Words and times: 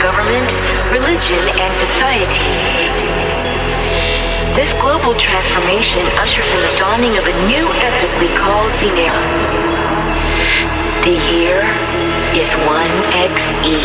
government, 0.00 0.50
religion, 0.90 1.38
and 1.60 1.76
society. 1.76 2.48
This 4.56 4.72
global 4.80 5.14
transformation 5.14 6.04
ushers 6.16 6.48
in 6.52 6.60
the 6.60 6.74
dawning 6.76 7.16
of 7.16 7.24
a 7.28 7.46
new 7.46 7.68
epoch 7.84 8.12
we 8.18 8.28
call 8.34 8.68
Xenia. 8.68 9.12
The 11.04 11.16
year 11.32 11.60
is 12.34 12.50
1XE. 12.66 13.80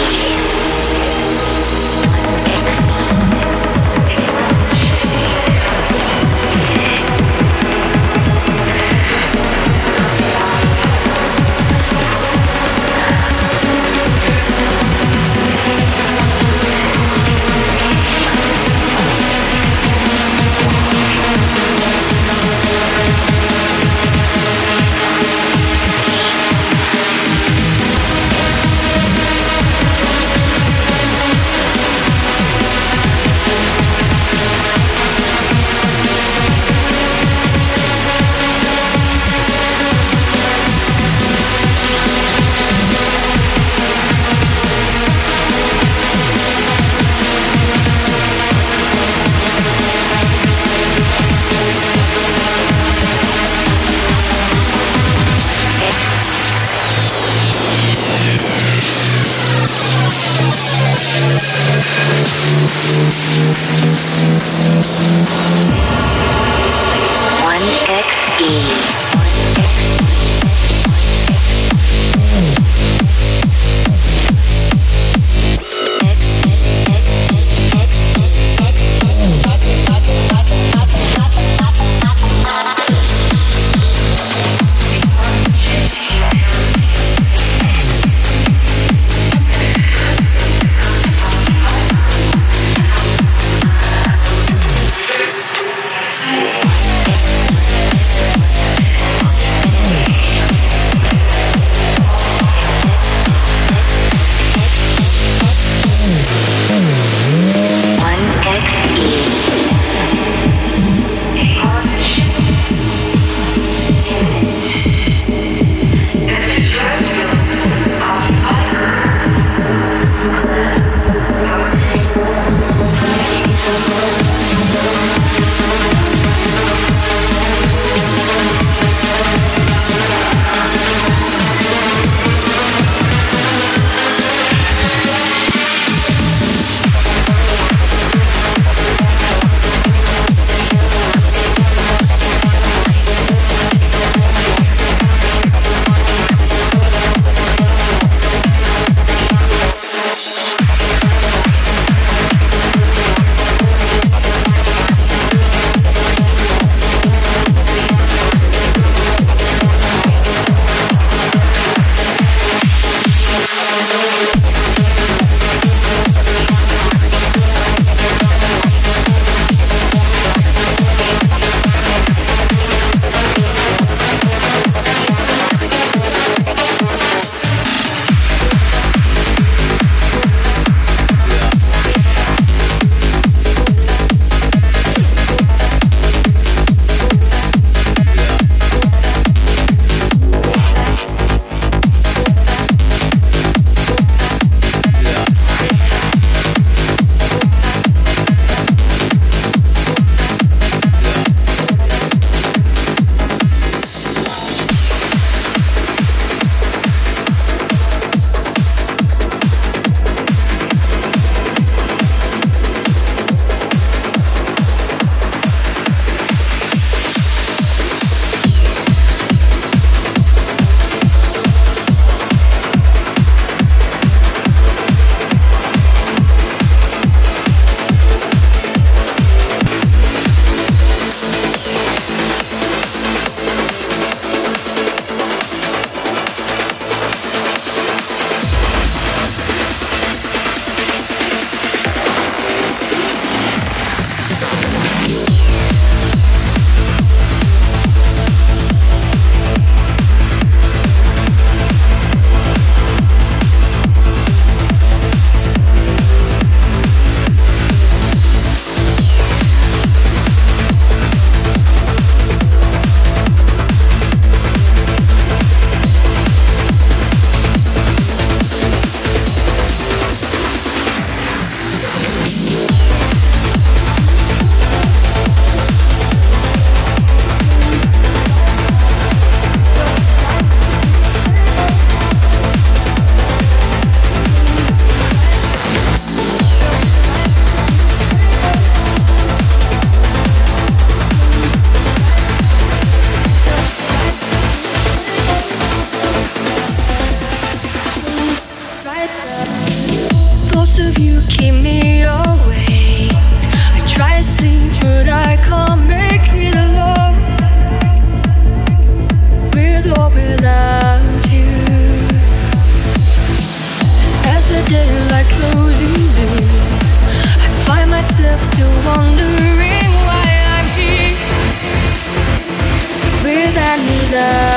Yeah. 324.15 324.54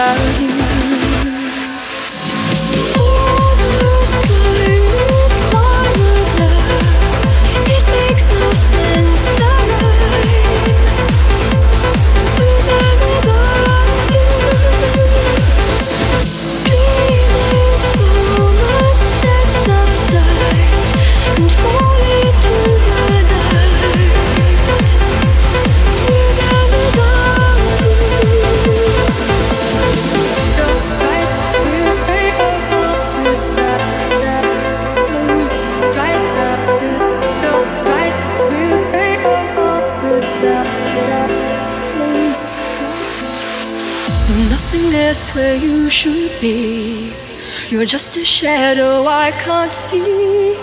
You're 47.78 47.86
just 47.86 48.16
a 48.16 48.24
shadow 48.24 49.06
I 49.06 49.30
can't 49.30 49.72
see 49.72 50.56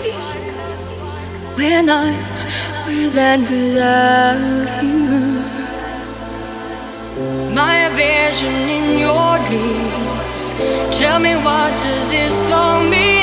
when 1.56 1.88
I'm 1.88 2.18
with 2.86 3.16
and 3.16 3.42
without 3.48 4.82
you. 4.84 5.40
My 7.54 7.88
vision 7.96 8.52
in 8.68 8.98
your 8.98 9.38
dreams. 9.48 10.40
Tell 10.94 11.18
me 11.18 11.36
what 11.36 11.70
does 11.82 12.10
this 12.10 12.34
song 12.48 12.90
mean? 12.90 13.15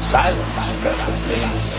Silence 0.00 0.56
is 0.56 0.68
preferably. 0.80 1.76